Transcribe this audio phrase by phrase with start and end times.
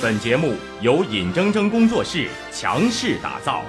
[0.00, 3.64] 本节目由尹铮铮工作室强势打造。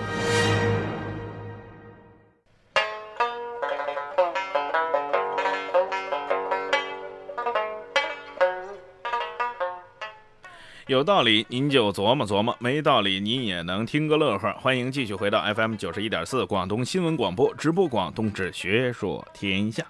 [10.86, 14.54] 有道理您就琢磨琢磨，没道理您也能听个乐呵。
[14.60, 19.84] 欢迎继续回到 FM 九十一点四广东新闻广播，直播广东之学说天下。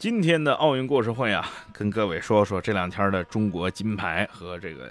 [0.00, 4.90] 今天的奥运故事会啊，跟各位说说这两天的中国金牌和这个，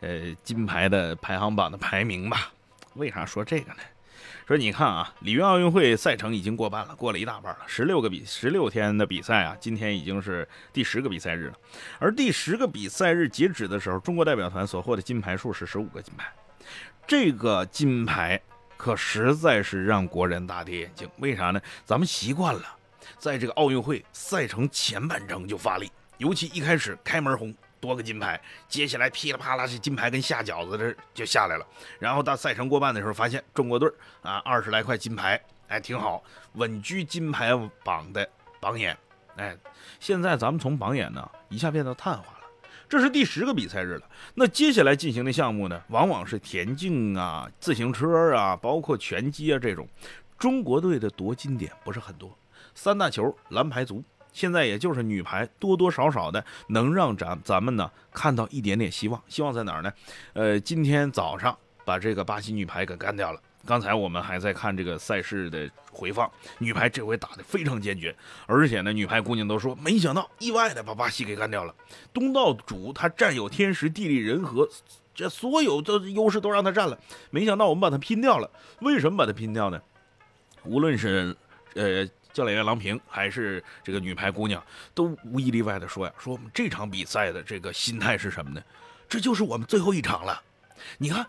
[0.00, 2.52] 呃，金牌的排行榜的排名吧。
[2.96, 3.78] 为啥说这个呢？
[4.46, 11.54] 说你看啊，里约奥运会赛程已经过半了，过了一大半了，十六个比十六天的比赛啊，今天已经是第十个比赛日了。
[11.98, 16.30] 而第十个比赛日截止的时候，中国代表团所获的金牌数是十五个金牌，
[17.06, 18.38] 这个金牌
[18.76, 21.08] 可实在是让国人大跌眼镜。
[21.20, 21.60] 为啥呢？
[21.86, 22.62] 咱们习惯了，
[23.18, 27.54] 在这个奥运会赛程前半程就发力，尤其一开始开门红。
[27.80, 31.66] 多个金牌，接下来噼里啪啦，这金牌跟下饺子这就下来了。
[31.98, 33.90] 然后到赛程过半的时候，发现中国队
[34.20, 37.50] 啊二十来块金牌，哎挺好，稳居金牌
[37.82, 38.96] 榜的榜眼。
[39.34, 39.56] 哎，
[39.98, 42.44] 现在咱们从榜眼呢一下变到探花了。
[42.88, 49.88] 这是第十个比赛日了，那接下来进行的项目呢，往往是田径啊、自行车啊，包括拳击啊这种。
[50.38, 52.38] 中国队的夺金点不是很多，
[52.74, 54.02] 三大球、蓝牌足。
[54.32, 59.92] 现在也就是女排多多少少的能让咱咱们呢看到一点点希望，希望在哪儿呢？
[60.32, 63.38] 呃，今天早上把这个巴西女排给干掉了。
[63.66, 71.74] 刚才我们还在看这个赛事的回放，女排这回打得非常坚决，而且呢，女排姑娘都说没想到意外的把巴西给干掉了。
[72.10, 74.66] 东道主他占有天时地利人和，
[75.14, 78.50] 这所有的优势都让他占了，没想到我们把他拼掉了。
[78.80, 79.78] 为什么把他拼掉呢？
[80.64, 81.36] 无论是
[81.74, 82.08] 呃。
[82.32, 84.62] 教练员郎平还是这个女排姑娘，
[84.94, 88.62] 都无一例外的说呀：“说我们这场比赛的这个心态是什么呢？
[89.08, 90.42] 这就是我们最后一场了。
[90.96, 91.26] 你看，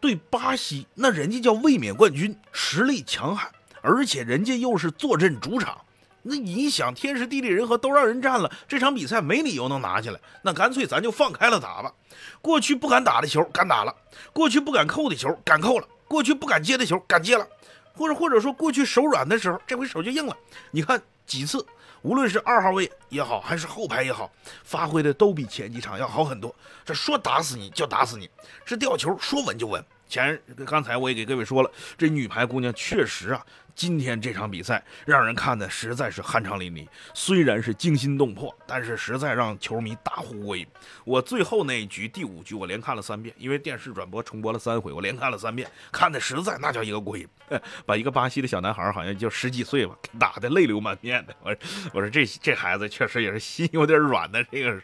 [0.00, 5.80] 对巴西，那人家叫卫冕冠军，实力强悍，而且人家又是坐镇主场。
[6.22, 10.20] 那你想，天时地利人和都让人占了，这场比赛没理由能拿下来。
[10.42, 11.92] 那干脆咱就放开了打吧。
[12.42, 13.94] 过去不敢打的球敢打了，
[14.32, 17.46] 过去不敢扣的球敢扣了，过去不敢接的球敢接了。”
[17.94, 20.36] 或者或者说过去手软的时候，这回手就硬了。
[20.70, 21.64] 你看几次，
[22.02, 24.30] 无论是二号位也好，还是后排也好，
[24.64, 26.54] 发挥的都比前几场要好很多。
[26.84, 28.28] 这说打死你就打死你，
[28.64, 29.84] 这吊球说稳就稳。
[30.08, 33.44] 前刚才我也给各位说了，这女排姑娘确实啊。
[33.80, 40.66] 今天这场比赛让人看的实在是酣畅淋漓，虽然是惊心动魄，但是实在让球迷大呼过瘾。
[41.02, 47.26] 我最后那一局第五局我连看了三遍，因为电视转播重播了三回，我连看了三遍， 看的实在那叫一个过瘾。
[47.86, 51.34] 把一个巴西的小男孩，好像就十几岁吧，打的泪流满面的。
[51.42, 51.56] 我，
[51.94, 54.82] 我说这这孩子确实也是心有点软的，这个是。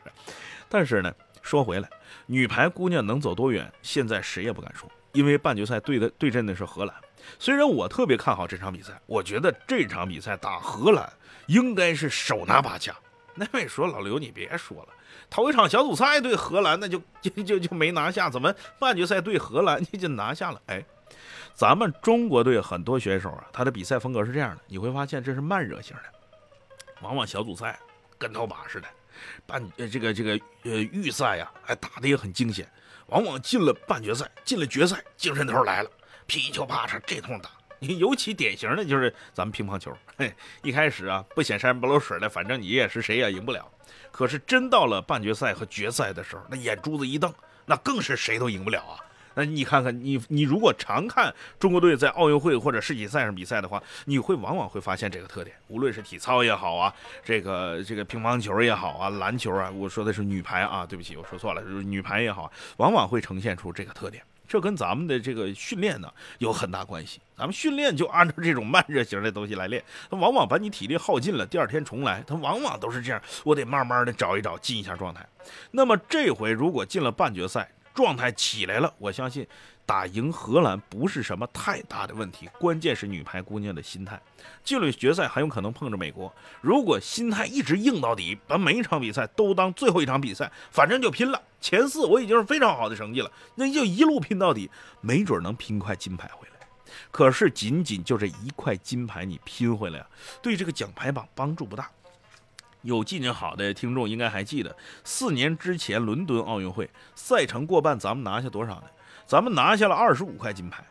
[0.71, 1.91] 但是呢，说回来，
[2.25, 6.95] 女排姑娘能走多远，现在谁也不敢说，因为半决赛对的对阵的是荷兰。
[7.39, 11.13] 虽然我特别看好这场比赛，我觉得这场比赛打荷兰
[11.47, 12.95] 应该是手拿把掐。
[13.35, 14.89] 那位说老刘，你别说了，
[15.29, 20.63] 头一场小组赛对荷兰那就就就就没拿下，怎么半决赛对荷兰你就拿下了？
[20.67, 20.83] 哎，
[21.53, 26.03] 咱们中国队很多选手啊，他的比赛风格是这样的，你会发现这是慢热型的，
[27.03, 27.79] 往往小组赛
[28.17, 28.89] 跟头把似的，
[29.45, 32.67] 半呃这个这个呃预赛呀，哎打的也很惊险，
[33.09, 35.91] 往往进了半决赛，进了决赛，精神头来了。
[36.27, 40.33] 噼里啪嚓这通打， 你尤其典型的就是咱们乒乓球，嘿，
[40.63, 43.67] 一开始啊不显山不露水的，反正你也是谁也赢不了。
[44.11, 47.33] 可是真到了半决赛和决赛的时候，那眼珠子一瞪，
[47.67, 48.99] 那更是谁都赢不了啊。
[49.39, 55.55] 那你看看你，你如果常看中国队在奥运会或者世锦赛上比赛的话，你会往往会发现这个特点。
[55.69, 56.91] 无论是体操也好啊，
[57.23, 64.25] 这个这个乒乓球也好啊，篮球啊，我说的是女排啊，对不起，我说错了，就是女排也好，往往会呈现出这个特点。
[64.49, 67.21] 这跟咱们的这个训练呢有很大关系。
[67.37, 73.21] 咱们训练就按照这种慢热型的东西来练，它往往把你体力耗尽了，第二天重来，它往往都是这样。
[73.45, 75.27] 我得慢慢的找一找，进一下状态。
[75.71, 79.47] 那么这回如果进了半决赛，状态起来了，我相信。
[79.87, 84.21] 打赢荷兰不是什么太大的问题，关键是女排姑娘的心态。
[84.65, 91.41] 进了决赛很有可能碰着美国，如果心态一直硬到底，把每一场比赛都当最后一场比赛，反正就拼了。
[91.66, 94.71] 前四我已经是非常好的成绩了，那就一路拼到底，
[95.01, 96.68] 没准能拼块金牌回来。
[97.10, 100.07] 可是仅仅就这一块金牌你拼回来啊，
[100.41, 101.91] 对这个奖牌榜帮助不大。
[102.83, 108.84] 有记性好的听众应该还记得，四年之前伦敦奥运会赛程过半，咱们拿下多少呢？
[109.27, 110.84] 咱们拿下了二十五块金牌，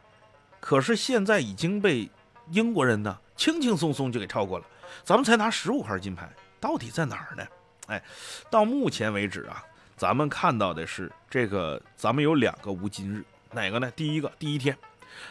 [0.60, 2.12] 可是现在已经被
[2.52, 4.66] 英国人呢轻轻松松就给超过了。
[5.06, 6.30] 咱们才拿十五块金牌，
[6.60, 7.48] 到底在哪儿呢？
[7.88, 8.04] 哎，
[8.52, 9.64] 到目前为止啊，
[9.98, 13.90] 咱们看到的是这个，咱们有两个无今日，哪个呢？
[13.92, 14.78] 第一个，第一天，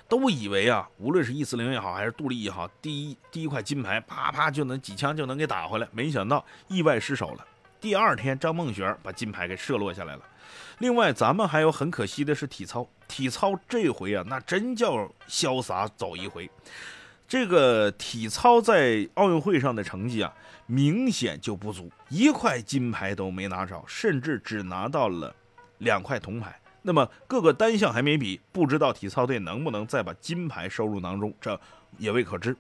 [0.08, 7.46] 都以为啊，无论是易思玲也好，还是杜丽也好，第一第一块金牌，啪啪就能几枪就能给打回来，没想到意外失手了。
[7.80, 10.22] 第二天，张梦璇把金牌给射落下来了。
[10.78, 16.50] 另外，咱们还有很可惜的是体操，体操这回啊，那真叫潇洒走一回。
[17.26, 20.32] 这个体操在奥运会上的成绩啊，
[20.66, 25.34] 明显就不足，一块金牌都没拿着，甚至只拿到了
[25.78, 26.58] 两块铜牌。
[26.82, 31.58] 那么各个单项还没比，不知道体操队能不能再把金牌收入囊中，这
[31.96, 32.54] 也未可知。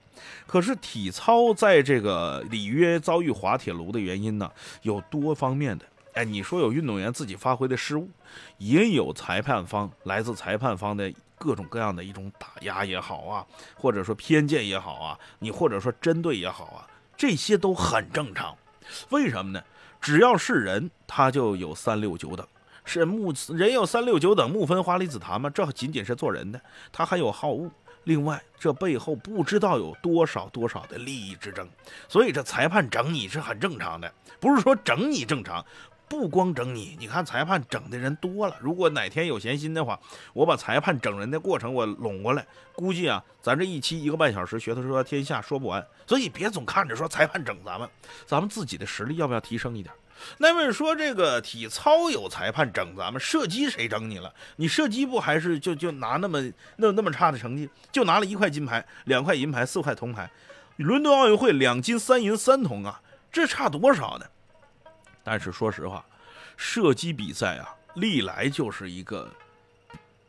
[0.46, 4.50] 可是体操在这个里约遭遇滑铁卢的原因呢，
[4.80, 5.84] 有多方面的。
[6.14, 8.08] 哎，你说有运动员自己发挥的失误，
[8.58, 13.46] 也有裁判方来自裁判方的各种各样的一种打压也好啊，
[13.76, 18.56] 或者说偏见也好啊，你或者说针对也好啊，这些都很正常。
[19.10, 19.62] 为什么呢？
[20.00, 22.46] 只要是人，他就有三六九等。
[22.84, 25.48] 是木人有三六九等，木分花离子谈吗？
[25.48, 26.60] 这仅仅是做人的，
[26.92, 27.70] 他还有好恶。
[28.04, 31.66] 另外，这背后不知道有多少多少的利益之争。
[32.06, 35.64] 所以这裁判整你是很正常的，不是说整你正常。
[36.14, 38.56] 不光整你，你看裁判整的人多了。
[38.60, 39.98] 如果哪天有闲心的话，
[40.32, 45.84] 我把裁判整人的过程我拢过来，估计啊，咱这一期一个半小时，学他说天下说不完。
[46.06, 47.88] 所以别总看着说裁判整咱们，
[48.26, 49.94] 咱们自己的实力要不要提升一点？
[50.38, 54.32] 那位说这个体操有裁判整咱们，射击谁整你了？
[54.56, 56.40] 你射击不还是就就拿那么
[56.76, 60.30] 那那么差的成绩，就拿了一块金牌、两块银牌、四块铜牌。
[60.76, 63.00] 伦敦奥运会两金三银三铜啊，
[63.30, 64.26] 这差多少呢？
[65.24, 66.04] 但是说实话，
[66.56, 69.28] 射击比赛啊，历来就是一个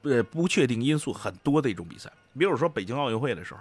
[0.01, 2.11] 呃不确定因素很多的一种比赛。
[2.37, 3.59] 比如说北京奥运会的时候，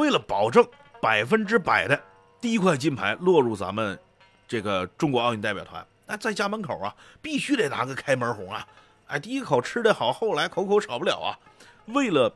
[0.00, 0.66] 为了保证
[1.00, 2.02] 百分之百的
[2.40, 3.98] 第一块金牌落入咱们
[4.48, 8.66] 这个中国奥运代表团，那在家门口啊，必须得拿个开门红啊！
[9.06, 11.38] 哎，第一口吃的好，后来口口少不了啊。
[11.86, 12.34] 为了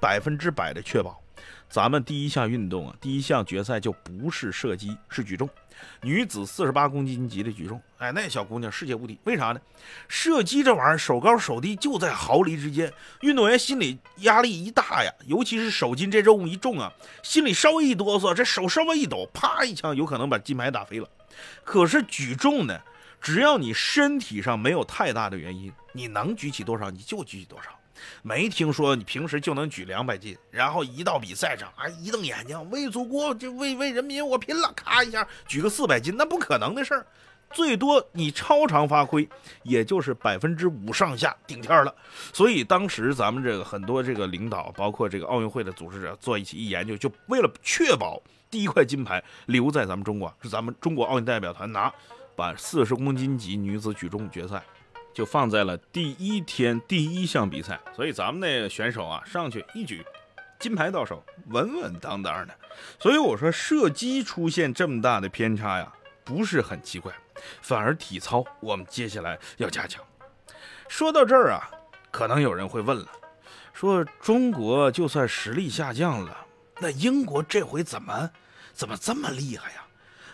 [0.00, 1.20] 百分之百的确保，
[1.68, 5.48] 咱们第一项运动啊，第一项决赛就不是射击，是举重。
[6.02, 9.60] 女子四十八公斤级的举重，哎，那小姑娘世界无敌，为啥呢？
[10.08, 16.92] 射击这玩意儿手高手低就在毫厘之间，运动员心里压力一大呀，尤其是手筋这任务一重啊，
[17.22, 21.08] 心里稍微一哆嗦，这手稍微一抖，啪一枪，有可能把金牌打飞了。
[21.64, 22.80] 可是举重呢，
[23.20, 27.70] 只要你身体上没有太大的原因，你能举起多少你就举起多少。
[28.22, 37.06] 没听说你平时就能举两百斤，然后一到比赛上，哎，一瞪眼睛，为祖国，就为为人民，我拼了，咔一下举个四百斤，那不可能的事儿。
[37.52, 39.28] 最多你超常发挥，
[39.64, 41.92] 也就是百分之五上下顶天了。
[42.32, 51.92] 所以当时咱们这个很多这个领导，包括这个奥运会的组织者，坐一起一研究，就为了确保第一块金牌留在咱们中国，是咱们中国奥运代表团拿，
[52.36, 54.62] 把四十公斤级女子举重决赛。
[55.12, 60.04] 就放在了第一天第一项比赛，所以咱们那选手啊上去一举，
[60.58, 62.54] 金牌到手，稳稳当当的。
[62.98, 65.92] 所以我说射击出现这么大的偏差呀，
[66.24, 67.12] 不是很奇怪，
[67.60, 70.02] 反而体操我们接下来要加强。
[70.88, 71.70] 说到这儿啊，
[72.10, 73.08] 可能有人会问了，
[73.72, 76.46] 说中国就算实力下降了，
[76.78, 78.30] 那英国这回怎么
[78.72, 79.84] 怎么这么厉害呀？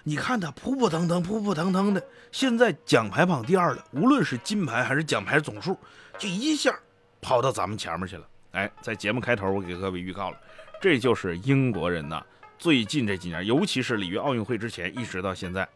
[0.08, 2.00] 你看他扑扑腾腾、扑扑腾腾的，
[2.30, 3.84] 现在奖牌榜第二了。
[3.90, 5.76] 无论是金牌还是奖牌总数，
[6.16, 6.72] 就一下
[7.20, 8.24] 跑到咱们前面去了。
[8.52, 10.38] 哎，在节目开头我给各位预告了，
[10.80, 12.24] 这就是英国人呐。
[12.56, 15.68] 最近这几年，尤其是里约奥运会之前，一直到现在，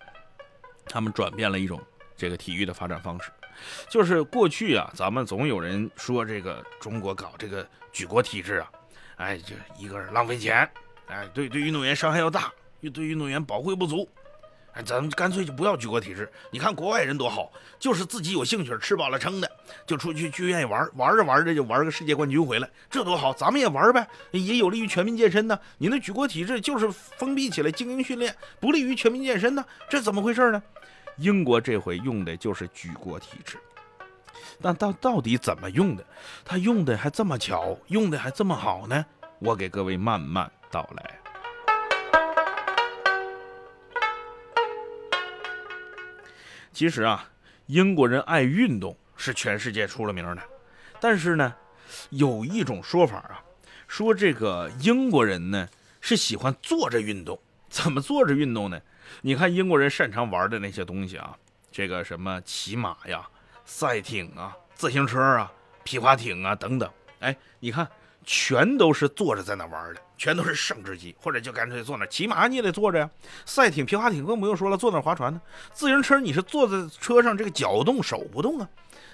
[0.86, 1.82] 他们转变了一种
[2.16, 3.32] 这个体育的发展方式。
[3.88, 8.70] 就是过去啊，咱们总有人说这个中国搞这个举国体制啊，
[9.16, 10.70] 哎，这一个是浪费钱，
[11.08, 14.08] 哎，对对运动员伤害要大，又对运动员保护不足。
[14.72, 16.30] 哎，咱们干脆就不要举国体制。
[16.50, 19.50] 你看国外人多好，就是自己有兴趣，吃饱了撑的，
[19.84, 23.32] 就出去去愿意玩，玩着玩着就玩个世界冠军回来，这多好！
[23.32, 25.58] 咱们也玩呗，也有利于全民健身呢。
[25.78, 30.62] 你那举国体制就是封闭起来精英训练，不利于全民健身呢，这怎么回事呢？
[31.16, 33.58] 英国这回用的就是举国体制，
[34.62, 36.04] 但到到底怎么用的？
[36.44, 39.04] 他用的还这么巧，用的还这么好呢？
[39.40, 41.19] 我给各位慢慢道来。
[46.72, 47.28] 其实啊，
[47.66, 50.42] 英国人爱运动是全世界出了名的，
[51.00, 51.54] 但是呢，
[52.10, 53.42] 有一种说法啊，
[53.88, 55.68] 说这个英国人呢
[56.00, 57.40] 是喜欢坐着运动。
[57.68, 58.80] 怎么坐着运动呢？
[59.22, 61.36] 你看英国人擅长玩的那些东西啊，
[61.70, 63.28] 这个什么骑马呀、
[63.64, 65.52] 赛艇啊、自行车啊、
[65.84, 67.86] 皮划艇啊等等，哎，你看
[68.24, 70.00] 全都是坐着在那玩的。
[70.18, 73.10] 全都是升职级，或者就干脆坐那，骑马你也得坐着呀，
[73.46, 75.40] 赛艇、皮划艇更不用说了，坐那划船呢。
[75.72, 78.68] 自行车你是坐在车上，这个脚动手不动啊。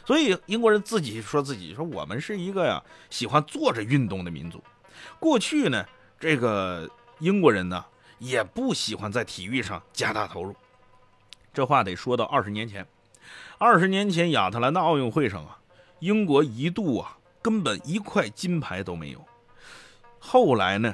[0.04, 4.60] 所以英国人自己说自己说我们是一个呀喜欢坐着运动的民族。
[5.20, 5.86] 过去呢，
[6.18, 7.84] 这个英国人呢
[8.18, 10.56] 也不喜欢在体育上加大投入。
[11.54, 12.84] 这话得说到二十年前，
[13.58, 15.56] 二十年前亚特兰大奥运会上啊，
[16.00, 19.24] 英国一度啊根本一块金牌都没有。
[20.18, 20.92] 后来呢，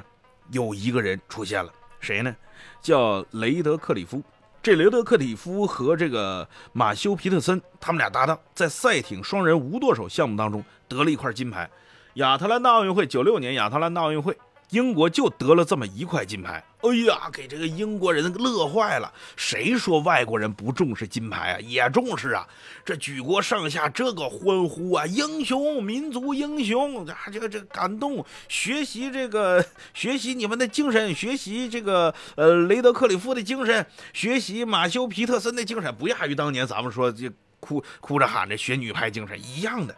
[0.51, 2.35] 有一个人出现了，谁呢？
[2.79, 4.21] 叫雷德克里夫。
[4.61, 11.67] 这雷德克里夫和这个马修皮特森，他们俩搭档，在赛艇双人无舵手项目当中得了一块金牌。
[12.13, 14.37] 亚特兰大奥运会，九六年亚特兰大奥运会。
[14.73, 19.13] 英国就得了这么一块金牌，哎呀，给这个英国人乐坏了。
[19.35, 21.59] 谁说外国人不重视金牌啊？
[21.59, 22.47] 也重视啊！
[22.83, 29.63] 这举国上下这个欢呼啊，英雄，民族英雄啊，这个这感动，学习这个
[29.93, 39.95] 学习你们的精神，学习这个呃雷德克里夫的精神，学习马修皮特森的精神，不亚于当年咱们说这哭哭着喊着学女排精神一样的。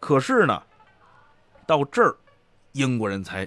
[0.00, 0.60] 可是呢，
[1.68, 2.16] 到这儿，
[2.72, 3.46] 英国人才。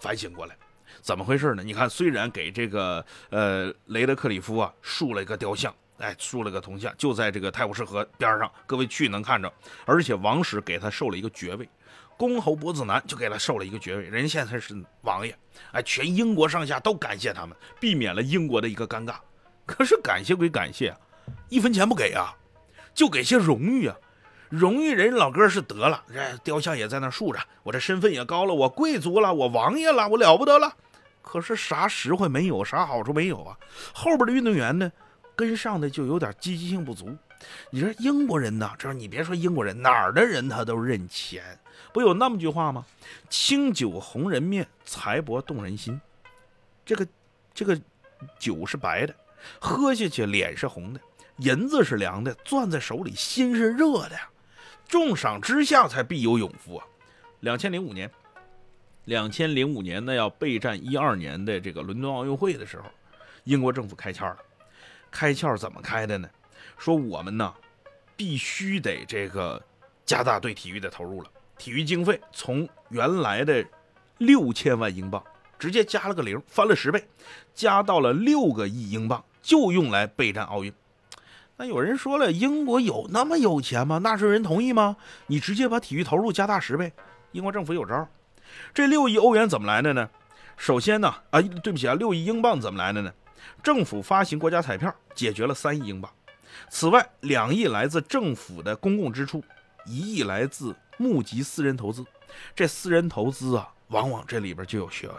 [0.00, 0.56] 反省过来，
[1.00, 1.62] 怎么回事呢？
[1.62, 9.52] 你看，虽然给这个呃雷德克里夫啊竖了一个雕像，哎，竖了个铜像，就在这个泰晤士河边上，各位去能看着。
[9.84, 11.68] 而且王室给他授了一个爵位，
[12.16, 15.36] 公侯伯子男就给他授了一个爵位，人现在是王爷，
[15.72, 19.16] 哎，全英国上下都感谢他们，避免了英国的一个尴尬。
[19.66, 20.96] 可是感谢归感谢，
[21.48, 22.32] 一分钱不给啊，
[22.94, 23.96] 就给些荣誉啊。
[24.48, 30.74] 荣誉人老哥是得了，这雕像也在那竖着，我这身份也高了，我贵族了，我王爷了，我了不得了。
[31.20, 33.58] 可是啥实惠没有，啥好处没有啊？
[33.92, 34.90] 后边的运动员呢，
[35.36, 37.14] 跟上的就有点积极性不足。
[37.70, 38.72] 你说英国人呢？
[38.78, 41.58] 这你别说英国人，哪儿的人他都认钱，
[41.92, 42.86] 不有那么句话吗？
[43.28, 46.00] 清酒红人面，财帛动人心。
[46.86, 47.06] 这个
[47.52, 47.78] 这个
[48.38, 49.14] 酒是白的，
[49.60, 51.00] 喝下去脸是红的，
[51.36, 54.28] 银子是凉的，攥在手里心是热的呀。
[54.88, 56.86] 重赏之下才必有勇夫啊！
[57.40, 58.10] 两千零五年，
[59.04, 62.84] 两千零五年呢要备战一二年的这个伦敦奥运会的时候，
[63.44, 64.38] 英国政府开窍了。
[65.10, 66.28] 开窍怎么开的呢？
[66.78, 67.54] 说我们呢
[68.16, 69.62] 必须得这个
[70.06, 71.30] 加大对体育的投入了。
[71.58, 73.64] 体育经费从原来的
[74.16, 75.22] 六千万英镑
[75.58, 77.06] 直接加了个零，翻了十倍，
[77.52, 80.72] 加到了六个亿英镑，就用来备战奥运。
[81.60, 83.98] 那有人说了，英国有那么有钱吗？
[83.98, 84.96] 纳税人同意吗？
[85.26, 86.92] 你直接把体育投入加大十倍，
[87.32, 88.08] 英国政府有招。
[88.72, 90.08] 这六亿欧元怎么来的呢？
[90.56, 93.12] 首先呢，啊，对不起啊，六亿英镑怎么来的呢？
[93.60, 96.08] 政府发行国家彩票，解决了三亿英镑。
[96.70, 99.42] 此外，两亿来自政府的公共支出，
[99.84, 102.04] 一亿来自募集私人投资。
[102.54, 105.16] 这私人投资啊，往往这里边就有学问。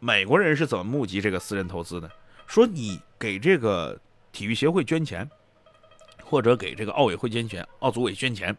[0.00, 2.10] 美国人是怎么募集这个私人投资的？
[2.48, 3.96] 说你给这个
[4.32, 5.30] 体育协会捐钱。
[6.28, 8.54] 或者给这个奥委会捐钱，奥组委捐钱，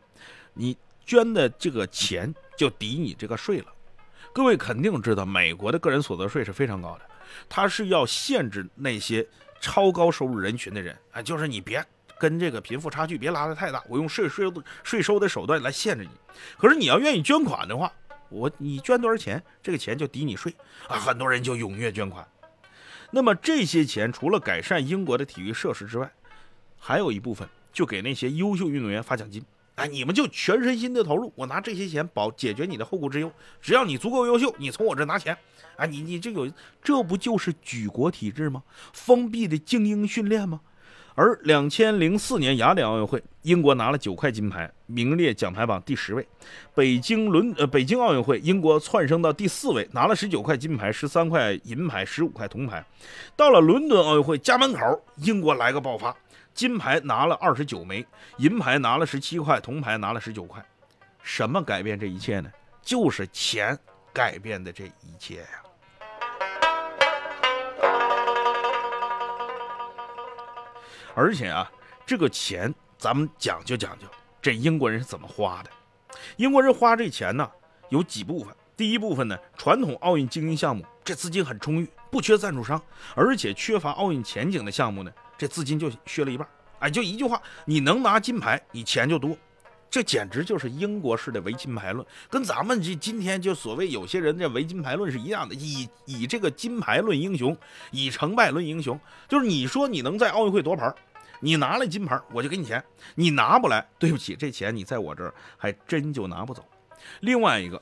[0.54, 3.66] 你捐的这个钱就抵你这个税了。
[4.32, 7.02] 各位肯定知道，美国的个人所得税是非常高的，
[7.50, 9.28] 它是要限制那些
[9.60, 11.86] 超高收入人群的人啊，就是你别
[12.18, 14.50] 跟这个贫富差距别拉得太大，我用税税
[14.84, 16.12] 税收的手段来限制你。
[16.58, 17.92] 可是你要愿意捐款的话，
[18.30, 20.56] 我你捐多少钱，这个钱就抵你税
[20.88, 22.26] 啊，很多人就踊跃捐款。
[23.12, 26.12] 那么这些钱除了改善英国的体育设施之外，
[26.78, 27.48] 还有一部分。
[27.74, 29.40] 就给那些优秀运动员发奖金，
[29.76, 33.32] 哎，你们就全身心的投入，我拿这些钱保解决你的后顾之忧。
[33.62, 35.38] 只要你足够优秀，你从我这拿钱，
[35.76, 38.64] 哎，你你这有，这不就是举国体制吗？
[38.94, 40.60] 封闭的精英训练吗？
[41.14, 46.28] 而两千零四年雅典奥运会，英国拿了九块金牌，名列奖牌榜第十位。
[46.74, 52.84] 北京伦呃北京奥运会，英国窜升到第四位，拿了十九块金牌，十三块银牌，十五块铜牌。
[53.36, 54.80] 到了伦敦奥运会，家门口，
[55.18, 56.16] 英国来个爆发。
[56.58, 58.04] 金牌拿了二十九枚，
[58.38, 60.60] 银牌拿了十七块，铜牌拿了十九块。
[61.22, 62.50] 什么改变这一切呢？
[62.82, 63.78] 就是钱
[64.12, 65.48] 改变的这一切呀！
[71.14, 71.72] 而且啊，
[72.08, 74.08] 这个钱咱们讲究讲究，
[74.42, 75.70] 这英国人是怎么花的？
[76.38, 77.48] 英国人花这钱呢，
[77.90, 78.52] 有几部分。
[78.76, 82.82] 第一部分呢，传统奥运精英项目，这资金很充裕，不缺赞助商，
[83.14, 85.12] 而且缺乏奥运前景的项目呢。
[85.38, 86.48] 这资金就削了一半，
[86.80, 89.38] 哎，就一句话，你能拿金牌，你钱就多，
[89.90, 97.56] 这简直就是英国式的唯金牌论，跟咱们这今天就所谓有些人这唯金牌论是一样的，以以这个金牌论英雄，
[97.92, 100.94] 以成败论英雄，就是你说你能在奥运会夺牌，
[101.40, 102.84] 你拿了金牌，我就给你钱，
[103.16, 106.66] 你拿不来，对不起，这钱你在我这儿还真就拿不走。
[107.20, 107.82] 另外一个，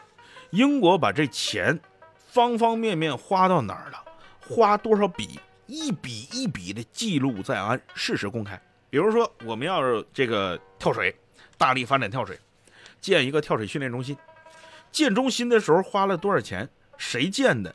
[0.52, 1.80] 英国把这钱
[2.28, 4.04] 方方面面花到哪儿了，
[4.42, 8.60] 花多少笔，一笔一笔的记录在案，事实公开。
[8.90, 11.16] 比如说，我们要是这个跳水，
[11.58, 12.40] 大力发展跳水，
[13.02, 14.16] 建一个跳水训练中心，
[14.92, 17.74] 建中心的时候花了多少钱，谁建的，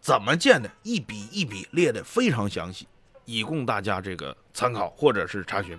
[0.00, 2.86] 怎么建的，一笔一笔列的非常详细，
[3.24, 5.78] 以供大家这个参考或者是查询。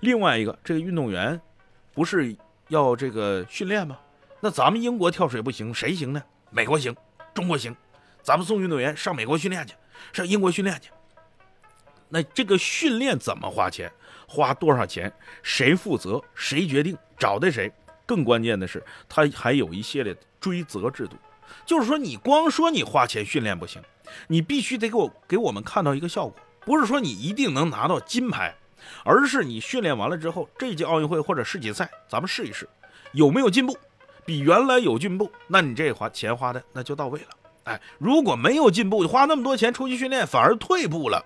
[0.00, 1.40] 另外一个，这个运动员
[1.94, 2.36] 不是
[2.68, 3.98] 要这个训练吗？
[4.40, 6.22] 那咱们英国跳水不行，谁行呢？
[6.50, 6.94] 美国行，
[7.34, 7.74] 中国行，
[8.22, 9.74] 咱们送运动员上美国训练去，
[10.12, 10.90] 上英国训练去。
[12.08, 13.90] 那这个训练怎么花钱？
[14.26, 15.12] 花多少钱？
[15.42, 16.20] 谁负责？
[16.34, 16.96] 谁决定？
[17.18, 17.72] 找的谁？
[18.06, 21.16] 更关键的是，他还有一系列追责制度。
[21.64, 23.82] 就是说，你光说你花钱训练不行，
[24.26, 28.54] 你必须得给我给我们看到一个效果，不是说你一定能拿到金牌，
[29.02, 32.68] 而是你训练完了之后，这届奥运会或者世锦赛，咱们试一试
[33.12, 33.76] 有没有进步，
[34.26, 37.28] 比原来有进步，那你这花钱花的那就到位了。
[37.64, 41.24] 哎，如果没有进步，花那么多钱出去训练反而退步了。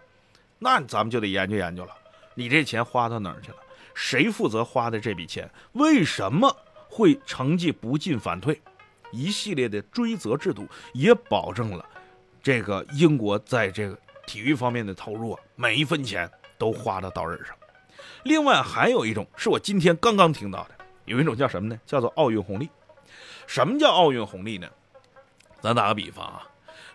[0.62, 1.90] 那咱们就得研究研究了，
[2.37, 3.57] 你这钱花到哪儿去了？
[3.95, 5.50] 谁负责花的这笔钱？
[5.73, 6.57] 为什么
[6.88, 8.62] 会成绩不进反退？
[9.11, 11.85] 一系列的追责制度也保证了
[12.40, 17.57] 这个英国在这个体育方面的投入啊，每一分钱都花到刀刃上。
[18.23, 20.71] 另外还有一种是我今天刚刚听到的，
[21.07, 21.76] 有一种叫什么呢？
[21.85, 22.71] 叫做奥运红利。
[23.49, 24.69] 什么叫奥运红利呢？
[25.61, 26.47] 咱打个比方啊，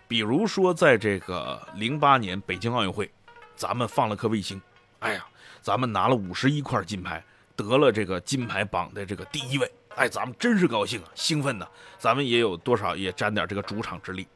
[0.08, 3.10] 比如说在这个零八年北京奥运会。
[3.58, 4.62] 咱们放了颗卫星，
[5.00, 5.26] 哎呀，
[5.60, 7.22] 咱们拿了五十一块金牌，
[7.56, 11.66] 得了这个金牌榜的这个第一位，哎，咱们真是高兴啊，兴奋呐！
[11.98, 14.28] 咱们也有多少也沾点这个主场之力。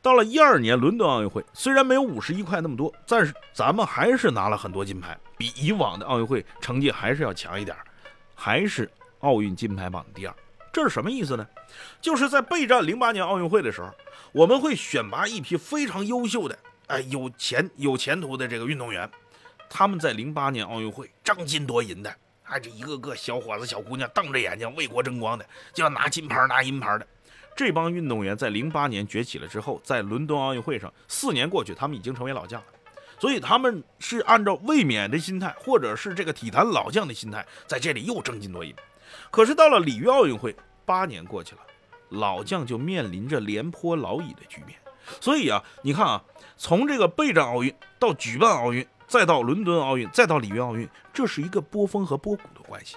[0.00, 7.76] 到了一二年伦敦奥运会，虽然没有五十一块那么多，但是咱们还是拿了很多金牌，比以往的奥运会成绩还是要强一点，
[8.36, 10.34] 还是奥运金牌榜第二。
[10.72, 11.44] 这是什么意思呢？
[12.00, 13.90] 就是在备战零八年奥运会的时候，
[14.30, 16.56] 我们会选拔一批非常优秀的。
[16.90, 19.08] 哎，有钱有前途的这个运动员，
[19.68, 27.06] 他们在零八年奥运会争金夺银的，哎，这一个个小伙子、小姑娘瞪着眼睛为国争光的，就要拿金牌拿银牌的。
[27.56, 32.66] 这帮运动员在零八年崛起了之后，在伦敦奥运会上，四年过去，他们已经成为老将了。
[33.20, 38.74] 所以他们是按照卫冕的心态，或者是这个体坛老将的心态，在这里又争金夺银。
[39.30, 41.60] 可是到了里约奥运会，八年过去了，
[42.08, 44.76] 老将就面临着廉颇老矣的局面。
[45.20, 46.22] 所以啊，你看啊，
[46.56, 52.96] 从这个备战奥运到举办奥运，再到伦敦奥运，再到里约奥运，这是一个波峰和波谷的关系。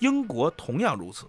[0.00, 1.26] 英国同样如此，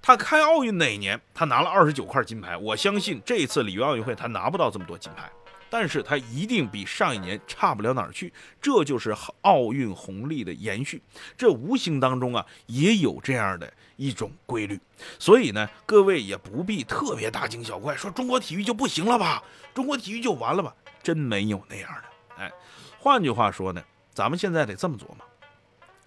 [0.00, 2.56] 他开奥运那一年，他拿了二十九块金牌。
[2.56, 5.28] 我相信这一次里约奥运会他拿不到这么多金牌，
[5.68, 8.32] 但是他一定比上一年差不了哪儿去。
[8.60, 11.02] 这就是奥运红利的延续，
[11.36, 13.72] 这无形当中啊，也有这样的。
[13.98, 14.80] 一种规律，
[15.18, 19.42] 所以呢，各位也不必特别大惊小怪，说中国体育就不行了吧？
[19.74, 20.72] 中国体育就完了吧？
[21.02, 22.42] 真没有那样的。
[22.42, 22.52] 哎，
[23.00, 23.82] 换句话说呢，
[24.14, 25.18] 咱们现在得这么琢磨：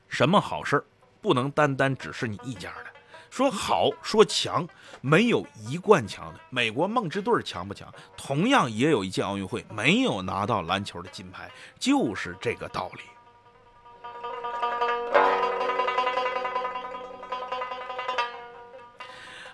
[0.08, 0.86] 什么好事儿
[1.22, 2.86] 不能单单只是你一家的？
[3.30, 4.66] 说好说强，
[5.02, 6.40] 没有一贯强的。
[6.50, 7.94] 美国梦之队强不强？
[8.16, 13.02] 同样也有一届奥运会没有拿到篮球的金牌，就是这个道理。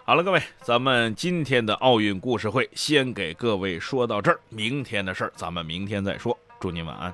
[0.10, 6.40] 好了，各位，咱们今天的奥运故事会先给各位说到这儿，明天的事儿咱们明天再说。
[6.62, 7.14] 祝您晚安。